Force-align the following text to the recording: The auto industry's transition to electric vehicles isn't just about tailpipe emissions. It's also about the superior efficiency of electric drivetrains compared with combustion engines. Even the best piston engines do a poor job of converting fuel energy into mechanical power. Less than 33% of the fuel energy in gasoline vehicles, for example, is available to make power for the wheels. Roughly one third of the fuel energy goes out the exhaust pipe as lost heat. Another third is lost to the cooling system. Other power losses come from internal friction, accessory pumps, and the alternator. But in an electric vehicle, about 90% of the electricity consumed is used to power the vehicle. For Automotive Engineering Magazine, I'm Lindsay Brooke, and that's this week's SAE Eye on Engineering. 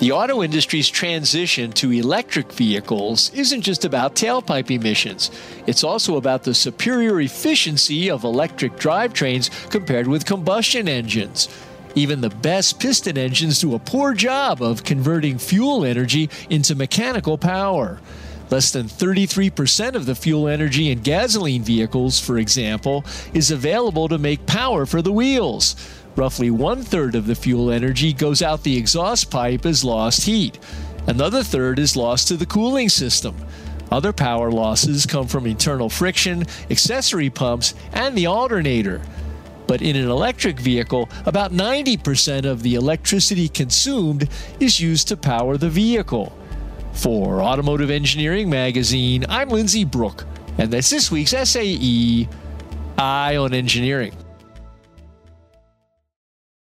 The 0.00 0.12
auto 0.12 0.42
industry's 0.42 0.88
transition 0.88 1.72
to 1.72 1.92
electric 1.92 2.50
vehicles 2.52 3.30
isn't 3.34 3.60
just 3.60 3.84
about 3.84 4.14
tailpipe 4.14 4.70
emissions. 4.70 5.30
It's 5.66 5.84
also 5.84 6.16
about 6.16 6.42
the 6.42 6.54
superior 6.54 7.20
efficiency 7.20 8.10
of 8.10 8.24
electric 8.24 8.76
drivetrains 8.76 9.50
compared 9.70 10.06
with 10.06 10.24
combustion 10.24 10.88
engines. 10.88 11.50
Even 11.94 12.22
the 12.22 12.30
best 12.30 12.80
piston 12.80 13.18
engines 13.18 13.60
do 13.60 13.74
a 13.74 13.78
poor 13.78 14.14
job 14.14 14.62
of 14.62 14.84
converting 14.84 15.36
fuel 15.36 15.84
energy 15.84 16.30
into 16.48 16.74
mechanical 16.74 17.36
power. 17.36 18.00
Less 18.50 18.72
than 18.72 18.86
33% 18.86 19.94
of 19.94 20.06
the 20.06 20.14
fuel 20.14 20.48
energy 20.48 20.90
in 20.90 21.00
gasoline 21.00 21.62
vehicles, 21.62 22.18
for 22.18 22.38
example, 22.38 23.04
is 23.34 23.50
available 23.50 24.08
to 24.08 24.16
make 24.16 24.46
power 24.46 24.86
for 24.86 25.02
the 25.02 25.12
wheels. 25.12 25.76
Roughly 26.16 26.50
one 26.50 26.82
third 26.82 27.14
of 27.14 27.26
the 27.26 27.34
fuel 27.34 27.70
energy 27.70 28.12
goes 28.12 28.42
out 28.42 28.62
the 28.62 28.76
exhaust 28.76 29.30
pipe 29.30 29.64
as 29.64 29.84
lost 29.84 30.24
heat. 30.24 30.58
Another 31.06 31.42
third 31.42 31.78
is 31.78 31.96
lost 31.96 32.28
to 32.28 32.36
the 32.36 32.46
cooling 32.46 32.88
system. 32.88 33.36
Other 33.90 34.12
power 34.12 34.50
losses 34.50 35.06
come 35.06 35.26
from 35.26 35.46
internal 35.46 35.88
friction, 35.88 36.44
accessory 36.70 37.30
pumps, 37.30 37.74
and 37.92 38.16
the 38.16 38.26
alternator. 38.26 39.00
But 39.66 39.82
in 39.82 39.96
an 39.96 40.08
electric 40.08 40.58
vehicle, 40.58 41.08
about 41.26 41.52
90% 41.52 42.44
of 42.44 42.62
the 42.62 42.74
electricity 42.74 43.48
consumed 43.48 44.28
is 44.58 44.80
used 44.80 45.08
to 45.08 45.16
power 45.16 45.56
the 45.56 45.70
vehicle. 45.70 46.36
For 46.92 47.40
Automotive 47.40 47.90
Engineering 47.90 48.50
Magazine, 48.50 49.24
I'm 49.28 49.48
Lindsay 49.48 49.84
Brooke, 49.84 50.24
and 50.58 50.72
that's 50.72 50.90
this 50.90 51.10
week's 51.10 51.30
SAE 51.30 52.28
Eye 52.98 53.36
on 53.36 53.54
Engineering. 53.54 54.12